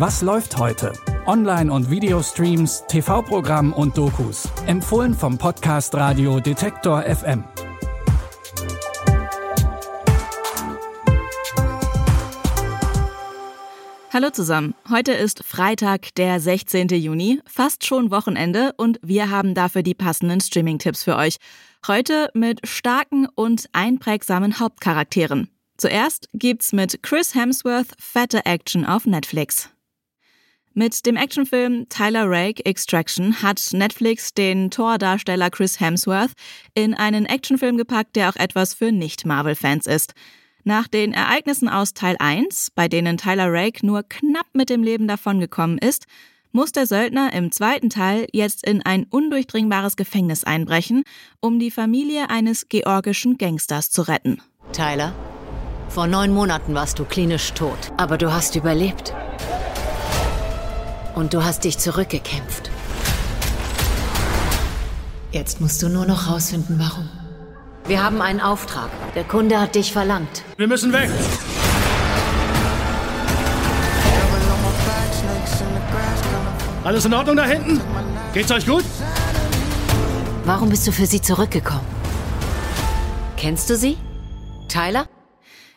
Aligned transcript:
Was 0.00 0.22
läuft 0.22 0.56
heute? 0.56 0.94
Online- 1.26 1.70
und 1.70 1.90
Videostreams, 1.90 2.84
TV-Programm 2.88 3.74
und 3.74 3.98
Dokus. 3.98 4.48
Empfohlen 4.64 5.12
vom 5.12 5.36
Podcast 5.36 5.94
Radio 5.94 6.40
Detektor 6.40 7.02
FM. 7.02 7.44
Hallo 14.10 14.30
zusammen. 14.30 14.74
Heute 14.88 15.12
ist 15.12 15.44
Freitag, 15.44 16.14
der 16.14 16.40
16. 16.40 16.88
Juni, 16.88 17.42
fast 17.44 17.84
schon 17.84 18.10
Wochenende 18.10 18.72
und 18.78 18.98
wir 19.02 19.28
haben 19.28 19.54
dafür 19.54 19.82
die 19.82 19.92
passenden 19.92 20.40
Streaming-Tipps 20.40 21.04
für 21.04 21.16
euch. 21.16 21.36
Heute 21.86 22.30
mit 22.32 22.66
starken 22.66 23.26
und 23.34 23.66
einprägsamen 23.74 24.60
Hauptcharakteren. 24.60 25.50
Zuerst 25.76 26.30
gibt's 26.32 26.72
mit 26.72 27.02
Chris 27.02 27.34
Hemsworth 27.34 27.88
fette 27.98 28.46
Action 28.46 28.86
auf 28.86 29.04
Netflix. 29.04 29.68
Mit 30.72 31.04
dem 31.04 31.16
Actionfilm 31.16 31.88
Tyler 31.88 32.30
Rake 32.30 32.64
Extraction 32.64 33.42
hat 33.42 33.60
Netflix 33.72 34.34
den 34.34 34.70
Thor-Darsteller 34.70 35.50
Chris 35.50 35.80
Hemsworth 35.80 36.30
in 36.74 36.94
einen 36.94 37.26
Actionfilm 37.26 37.76
gepackt, 37.76 38.14
der 38.14 38.28
auch 38.28 38.36
etwas 38.36 38.74
für 38.74 38.92
Nicht-Marvel-Fans 38.92 39.88
ist. 39.88 40.14
Nach 40.62 40.86
den 40.86 41.12
Ereignissen 41.12 41.68
aus 41.68 41.92
Teil 41.92 42.14
1, 42.20 42.70
bei 42.76 42.86
denen 42.86 43.18
Tyler 43.18 43.52
Rake 43.52 43.84
nur 43.84 44.04
knapp 44.04 44.46
mit 44.52 44.70
dem 44.70 44.84
Leben 44.84 45.08
davongekommen 45.08 45.78
ist, 45.78 46.04
muss 46.52 46.70
der 46.70 46.86
Söldner 46.86 47.32
im 47.32 47.50
zweiten 47.50 47.90
Teil 47.90 48.28
jetzt 48.32 48.64
in 48.64 48.82
ein 48.82 49.06
undurchdringbares 49.10 49.96
Gefängnis 49.96 50.44
einbrechen, 50.44 51.02
um 51.40 51.58
die 51.58 51.72
Familie 51.72 52.30
eines 52.30 52.68
georgischen 52.68 53.38
Gangsters 53.38 53.90
zu 53.90 54.02
retten. 54.02 54.40
Tyler, 54.72 55.14
vor 55.88 56.06
neun 56.06 56.32
Monaten 56.32 56.74
warst 56.74 57.00
du 57.00 57.04
klinisch 57.04 57.52
tot, 57.54 57.90
aber 57.96 58.18
du 58.18 58.32
hast 58.32 58.54
überlebt. 58.54 59.14
Und 61.14 61.34
du 61.34 61.44
hast 61.44 61.64
dich 61.64 61.78
zurückgekämpft. 61.78 62.70
Jetzt 65.32 65.60
musst 65.60 65.82
du 65.82 65.88
nur 65.88 66.06
noch 66.06 66.28
rausfinden, 66.30 66.78
warum. 66.78 67.08
Wir 67.86 68.02
haben 68.02 68.20
einen 68.20 68.40
Auftrag. 68.40 68.90
Der 69.14 69.24
Kunde 69.24 69.60
hat 69.60 69.74
dich 69.74 69.92
verlangt. 69.92 70.42
Wir 70.56 70.66
müssen 70.68 70.92
weg! 70.92 71.10
Alles 76.82 77.04
in 77.04 77.14
Ordnung 77.14 77.36
da 77.36 77.44
hinten? 77.44 77.80
Geht's 78.32 78.50
euch 78.50 78.66
gut? 78.66 78.84
Warum 80.44 80.70
bist 80.70 80.86
du 80.86 80.92
für 80.92 81.06
sie 81.06 81.20
zurückgekommen? 81.20 81.86
Kennst 83.36 83.68
du 83.70 83.76
sie? 83.76 83.96
Tyler? 84.68 85.06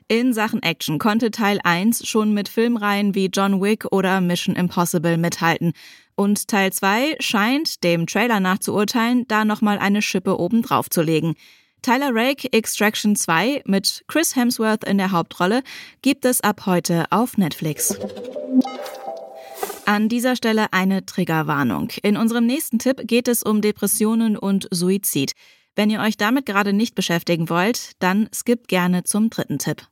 In 0.08 0.34
Sachen 0.34 0.62
Action 0.62 1.00
konnte 1.00 1.32
Teil 1.32 1.59
1 1.64 2.08
schon 2.08 2.34
mit 2.34 2.50
Filmreihen 2.50 3.16
wie 3.16 3.30
John 3.34 3.62
Wick 3.62 3.86
oder 3.92 4.22
Mission 4.22 4.56
Impossible 4.56 5.18
mithalten. 5.18 5.73
Und 6.16 6.48
Teil 6.48 6.72
2 6.72 7.16
scheint, 7.20 7.84
dem 7.84 8.08
Trailer 8.08 8.40
nachzuurteilen, 8.40 9.26
da 9.28 9.46
nochmal 9.46 9.80
eine 9.80 10.02
Schippe 10.02 10.40
obendrauf 10.40 10.90
zu 10.90 11.02
legen. 11.02 11.36
Tyler 11.81 12.12
Rake 12.14 12.52
Extraction 12.54 13.16
2 13.16 13.64
mit 13.66 14.04
Chris 14.08 14.36
Hemsworth 14.36 14.86
in 14.86 14.98
der 14.98 15.12
Hauptrolle 15.12 15.64
gibt 16.02 16.24
es 16.24 16.40
ab 16.40 16.66
heute 16.66 17.06
auf 17.09 17.38
Netflix. 17.38 17.98
An 19.86 20.08
dieser 20.08 20.38
Stelle 20.38 20.72
eine 20.72 21.06
Triggerwarnung. 21.06 21.90
In 22.02 22.16
unserem 22.16 22.46
nächsten 22.46 22.80
Tipp 22.80 23.02
geht 23.06 23.28
es 23.28 23.44
um 23.44 23.62
Depressionen 23.62 24.38
und 24.38 24.68
Suizid. 24.72 25.34
Wenn 25.76 25.90
ihr 25.90 26.00
euch 26.00 26.16
damit 26.16 26.46
gerade 26.46 26.72
nicht 26.72 26.96
beschäftigen 26.96 27.50
wollt, 27.50 27.92
dann 28.00 28.30
skippt 28.34 28.70
gerne 28.70 29.04
zum 29.04 29.30
dritten 29.30 29.59
Tipp. 29.59 29.88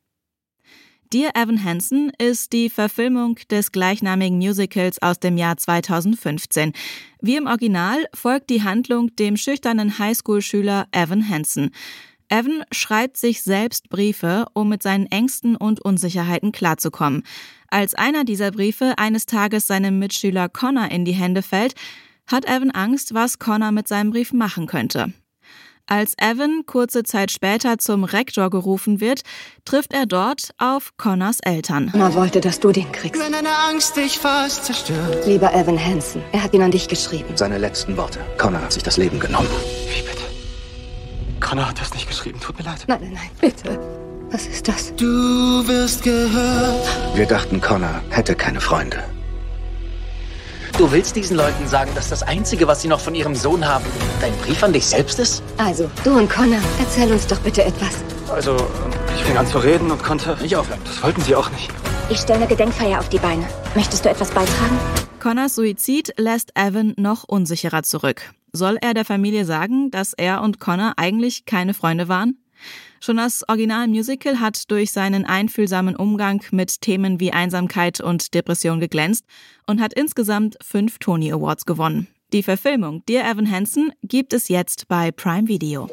Dear 1.13 1.35
Evan 1.35 1.61
Hansen 1.61 2.09
ist 2.19 2.53
die 2.53 2.69
Verfilmung 2.69 3.35
des 3.49 3.73
gleichnamigen 3.73 4.37
Musicals 4.37 5.01
aus 5.01 5.19
dem 5.19 5.37
Jahr 5.37 5.57
2015. 5.57 6.71
Wie 7.19 7.35
im 7.35 7.47
Original 7.47 8.05
folgt 8.13 8.49
die 8.49 8.63
Handlung 8.63 9.13
dem 9.17 9.35
schüchternen 9.35 9.99
Highschool-Schüler 9.99 10.87
Evan 10.93 11.27
Hansen. 11.27 11.71
Evan 12.29 12.63
schreibt 12.71 13.17
sich 13.17 13.41
selbst 13.41 13.89
Briefe, 13.89 14.45
um 14.53 14.69
mit 14.69 14.83
seinen 14.83 15.05
Ängsten 15.07 15.57
und 15.57 15.81
Unsicherheiten 15.81 16.53
klarzukommen. 16.53 17.23
Als 17.67 17.93
einer 17.93 18.23
dieser 18.23 18.51
Briefe 18.51 18.97
eines 18.97 19.25
Tages 19.25 19.67
seinem 19.67 19.99
Mitschüler 19.99 20.47
Connor 20.47 20.91
in 20.91 21.03
die 21.03 21.11
Hände 21.11 21.41
fällt, 21.41 21.75
hat 22.25 22.45
Evan 22.45 22.71
Angst, 22.71 23.13
was 23.13 23.37
Connor 23.37 23.73
mit 23.73 23.89
seinem 23.89 24.11
Brief 24.11 24.31
machen 24.31 24.65
könnte. 24.65 25.11
Als 25.91 26.13
Evan 26.17 26.65
kurze 26.65 27.03
Zeit 27.03 27.31
später 27.31 27.77
zum 27.77 28.05
Rektor 28.05 28.49
gerufen 28.49 29.01
wird, 29.01 29.23
trifft 29.65 29.91
er 29.93 30.05
dort 30.05 30.51
auf 30.57 30.95
Connors 30.95 31.39
Eltern. 31.43 31.91
Connor 31.91 32.15
wollte, 32.15 32.39
dass 32.39 32.61
du 32.61 32.71
den 32.71 32.89
kriegst. 32.93 33.21
Wenn 33.21 33.35
eine 33.35 33.49
Angst 33.69 33.97
dich 33.97 34.17
fast 34.17 34.63
zerstört. 34.63 35.27
Lieber 35.27 35.53
Evan 35.53 35.77
Hansen, 35.77 36.21
er 36.31 36.43
hat 36.43 36.53
ihn 36.53 36.61
an 36.61 36.71
dich 36.71 36.87
geschrieben. 36.87 37.35
Seine 37.35 37.57
letzten 37.57 37.97
Worte. 37.97 38.19
Connor 38.37 38.61
hat 38.61 38.71
sich 38.71 38.83
das 38.83 38.95
Leben 38.95 39.19
genommen. 39.19 39.49
Wie 39.93 40.01
bitte? 40.01 40.23
Connor 41.41 41.67
hat 41.67 41.81
das 41.81 41.93
nicht 41.93 42.07
geschrieben. 42.07 42.39
Tut 42.39 42.57
mir 42.57 42.63
leid. 42.63 42.85
Nein, 42.87 42.99
nein, 43.01 43.13
nein, 43.15 43.29
bitte. 43.41 43.77
Was 44.31 44.47
ist 44.47 44.69
das? 44.69 44.95
Du 44.95 45.67
wirst 45.67 46.03
gehört. 46.03 46.87
Wir 47.15 47.25
dachten, 47.25 47.59
Connor 47.59 48.01
hätte 48.11 48.35
keine 48.35 48.61
Freunde. 48.61 49.03
Du 50.81 50.91
willst 50.91 51.15
diesen 51.15 51.37
Leuten 51.37 51.67
sagen, 51.67 51.91
dass 51.93 52.09
das 52.09 52.23
Einzige, 52.23 52.65
was 52.65 52.81
sie 52.81 52.87
noch 52.87 52.99
von 52.99 53.13
ihrem 53.13 53.35
Sohn 53.35 53.67
haben, 53.67 53.85
dein 54.19 54.35
Brief 54.37 54.63
an 54.63 54.73
dich 54.73 54.87
selbst 54.87 55.19
ist? 55.19 55.43
Also, 55.57 55.87
du 56.03 56.17
und 56.17 56.27
Connor, 56.27 56.59
erzähl 56.79 57.11
uns 57.11 57.27
doch 57.27 57.37
bitte 57.41 57.63
etwas. 57.63 57.97
Also, 58.31 58.57
ich 59.15 59.23
fing 59.23 59.37
an 59.37 59.45
zu 59.45 59.59
reden 59.59 59.91
und 59.91 60.01
konnte 60.01 60.35
nicht 60.41 60.55
aufhören. 60.55 60.79
Das 60.83 61.03
wollten 61.03 61.21
sie 61.21 61.35
auch 61.35 61.51
nicht. 61.51 61.69
Ich 62.09 62.17
stelle 62.17 62.39
eine 62.39 62.47
Gedenkfeier 62.47 62.97
auf 62.97 63.09
die 63.09 63.19
Beine. 63.19 63.47
Möchtest 63.75 64.05
du 64.05 64.09
etwas 64.09 64.31
beitragen? 64.31 64.79
Connors 65.19 65.53
Suizid 65.53 66.15
lässt 66.17 66.49
Evan 66.55 66.95
noch 66.97 67.25
unsicherer 67.25 67.83
zurück. 67.83 68.33
Soll 68.51 68.79
er 68.81 68.95
der 68.95 69.05
Familie 69.05 69.45
sagen, 69.45 69.91
dass 69.91 70.13
er 70.13 70.41
und 70.41 70.59
Connor 70.59 70.93
eigentlich 70.97 71.45
keine 71.45 71.75
Freunde 71.75 72.07
waren? 72.07 72.39
Schon 73.03 73.17
das 73.17 73.43
Original-Musical 73.49 74.39
hat 74.39 74.69
durch 74.69 74.91
seinen 74.91 75.25
einfühlsamen 75.25 75.95
Umgang 75.95 76.43
mit 76.51 76.81
Themen 76.81 77.19
wie 77.19 77.33
Einsamkeit 77.33 77.99
und 77.99 78.35
Depression 78.35 78.79
geglänzt 78.79 79.25
und 79.65 79.81
hat 79.81 79.93
insgesamt 79.93 80.55
fünf 80.61 80.99
Tony 80.99 81.31
Awards 81.31 81.65
gewonnen. 81.65 82.07
Die 82.31 82.43
Verfilmung 82.43 83.03
Dear 83.09 83.27
Evan 83.27 83.49
Hansen 83.49 83.91
gibt 84.03 84.33
es 84.33 84.49
jetzt 84.49 84.87
bei 84.87 85.11
Prime 85.11 85.47
Video. 85.47 85.89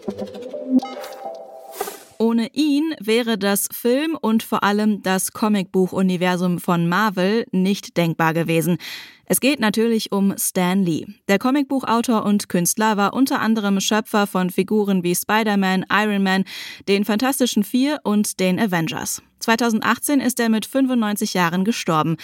Ohne 2.19 2.51
ihn 2.53 2.95
wäre 3.01 3.39
das 3.39 3.69
Film 3.71 4.19
und 4.21 4.43
vor 4.43 4.65
allem 4.65 5.03
das 5.03 5.33
Comicbuch-Universum 5.33 6.59
von 6.59 6.89
Marvel 6.89 7.47
nicht 7.53 7.97
denkbar 7.97 8.34
gewesen. 8.34 8.79
Es 9.25 9.41
geht 9.41 9.61
natürlich 9.61 10.11
um 10.11 10.34
Stan 10.37 10.83
Lee. 10.83 11.07
Der 11.28 11.39
Comicbuchautor 11.39 12.25
und 12.25 12.49
Künstler 12.49 12.97
war 12.97 13.12
unter 13.12 13.41
anderem 13.41 13.78
Schöpfer 13.78 14.27
von 14.27 14.51
Figuren 14.51 15.05
wie 15.05 15.15
Spider-Man, 15.15 15.84
Iron 15.93 16.23
Man, 16.25 16.45
den 16.89 17.05
Fantastischen 17.05 17.62
Vier 17.62 18.01
und 18.03 18.41
den 18.41 18.59
Avengers. 18.59 19.23
2018 19.39 20.21
ist 20.21 20.41
er 20.41 20.49
mit 20.49 20.67
95 20.67 21.34
Jahren 21.34 21.65
gestorben. 21.65 22.17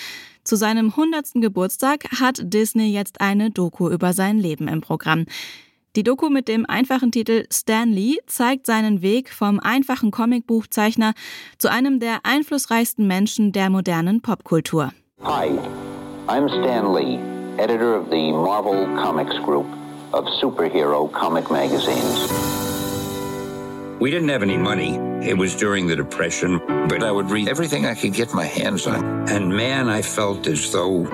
Zu 0.43 0.56
seinem 0.56 0.91
100. 0.91 1.34
Geburtstag 1.34 2.04
hat 2.21 2.41
Disney 2.43 2.93
jetzt 2.93 3.21
eine 3.21 3.50
Doku 3.50 3.88
über 3.91 4.12
sein 4.12 4.38
Leben 4.38 4.66
im 4.66 4.81
Programm. 4.81 5.27
Die 5.97 6.03
Doku 6.03 6.28
mit 6.28 6.49
dem 6.49 6.66
einfachen 6.66 7.12
Titel 7.12 7.44
Stan 7.53 7.88
Lee 7.88 8.16
zeigt 8.27 8.66
seinen 8.66 9.00
Weg 9.00 9.32
vom 9.32 9.60
einfachen 9.60 10.10
Comicbuchzeichner 10.10 11.15
zu 11.56 11.71
einem 11.71 12.00
der 12.00 12.19
einflussreichsten 12.25 13.06
Menschen 13.06 13.53
der 13.53 13.71
modernen 13.71 14.21
Popkultur. 14.21 14.91
Hi, 15.22 15.56
I'm 16.27 16.49
Stan 16.49 16.93
Lee, 16.93 17.21
editor 17.59 18.00
of 18.00 18.09
the 18.10 18.33
Marvel 18.33 18.88
Comics 18.97 19.37
Group 19.44 19.66
of 20.10 20.25
superhero 20.41 21.06
comic 21.12 21.49
magazines. 21.49 22.73
We 24.00 24.10
didn't 24.10 24.28
have 24.28 24.43
any 24.43 24.56
money. 24.56 24.97
It 25.27 25.38
was 25.38 25.55
during 25.55 25.87
the 25.87 25.94
Depression, 25.97 26.60
but 26.88 27.03
I 27.03 27.13
would 27.13 27.30
read 27.30 27.48
everything 27.48 27.86
I 27.86 27.95
could 27.95 28.13
get 28.13 28.34
my 28.34 28.45
hands 28.45 28.86
on. 28.86 29.28
And 29.28 29.48
man, 29.48 29.89
I 29.89 30.03
felt 30.03 30.47
as 30.47 30.72
though 30.72 31.07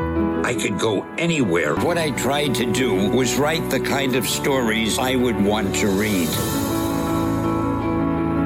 I 0.45 0.55
could 0.55 0.79
go 0.79 1.07
anywhere. 1.19 1.77
What 1.77 1.99
I 1.99 2.11
tried 2.13 2.55
to 2.57 2.73
do 2.73 3.11
was 3.11 3.37
write 3.37 3.69
the 3.71 3.81
kind 3.81 4.17
of 4.17 4.27
stories 4.27 4.99
I 4.99 5.15
would 5.15 5.41
want 5.41 5.77
to 5.77 5.89
read. 5.89 6.29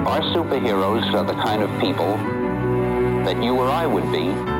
Our 0.06 0.20
superheroes 0.34 1.14
are 1.14 1.24
the 1.24 1.34
kind 1.34 1.62
of 1.62 1.70
people 1.80 2.16
that 3.24 3.42
you 3.42 3.54
or 3.54 3.68
I 3.68 3.86
would 3.86 4.10
be 4.12 4.53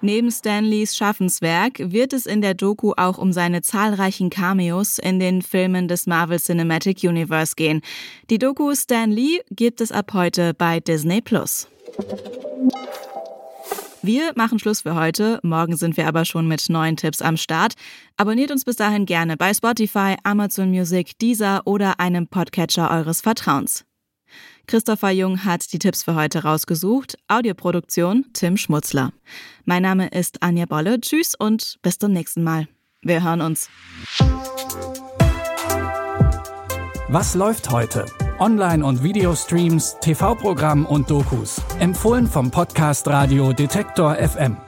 Neben 0.00 0.30
Stanleys 0.30 0.96
Schaffenswerk 0.96 1.78
wird 1.78 2.12
es 2.12 2.26
in 2.26 2.40
der 2.40 2.54
Doku 2.54 2.92
auch 2.96 3.18
um 3.18 3.32
seine 3.32 3.62
zahlreichen 3.62 4.30
Cameos 4.30 4.98
in 4.98 5.18
den 5.18 5.42
Filmen 5.42 5.88
des 5.88 6.06
Marvel 6.06 6.38
Cinematic 6.38 7.02
Universe 7.02 7.54
gehen. 7.56 7.80
Die 8.30 8.38
Doku 8.38 8.74
Stan 8.74 9.10
Lee 9.10 9.40
gibt 9.50 9.80
es 9.80 9.90
ab 9.92 10.12
heute 10.12 10.54
bei 10.54 10.80
Disney 10.80 11.20
Plus. 11.20 11.68
Wir 14.02 14.32
machen 14.36 14.60
Schluss 14.60 14.82
für 14.82 14.94
heute. 14.94 15.40
Morgen 15.42 15.76
sind 15.76 15.96
wir 15.96 16.06
aber 16.06 16.24
schon 16.24 16.46
mit 16.46 16.68
neuen 16.68 16.96
Tipps 16.96 17.20
am 17.20 17.36
Start. 17.36 17.74
Abonniert 18.16 18.52
uns 18.52 18.64
bis 18.64 18.76
dahin 18.76 19.06
gerne 19.06 19.36
bei 19.36 19.52
Spotify, 19.52 20.14
Amazon 20.22 20.70
Music, 20.70 21.18
Deezer 21.18 21.62
oder 21.64 21.98
einem 21.98 22.28
Podcatcher 22.28 22.90
eures 22.90 23.20
Vertrauens. 23.20 23.87
Christopher 24.68 25.10
Jung 25.10 25.46
hat 25.46 25.72
die 25.72 25.78
Tipps 25.78 26.02
für 26.02 26.14
heute 26.14 26.42
rausgesucht. 26.42 27.16
Audioproduktion 27.26 28.26
Tim 28.34 28.58
Schmutzler. 28.58 29.12
Mein 29.64 29.82
Name 29.82 30.08
ist 30.08 30.42
Anja 30.42 30.66
Bolle. 30.66 31.00
Tschüss 31.00 31.34
und 31.34 31.78
bis 31.80 31.98
zum 31.98 32.12
nächsten 32.12 32.44
Mal. 32.44 32.68
Wir 33.00 33.24
hören 33.24 33.40
uns. 33.40 33.70
Was 37.08 37.34
läuft 37.34 37.70
heute? 37.70 38.04
Online- 38.38 38.84
und 38.84 39.02
Videostreams, 39.02 39.96
TV-Programm 40.02 40.84
und 40.84 41.10
Dokus. 41.10 41.62
Empfohlen 41.78 42.26
vom 42.26 42.50
Podcast 42.50 43.08
Radio 43.08 43.54
Detektor 43.54 44.16
FM. 44.16 44.58